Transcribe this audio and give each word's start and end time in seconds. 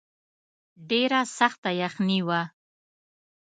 ډېره 0.89 1.19
سخته 1.37 1.69
یخني 1.81 2.19
وه. 2.27 2.41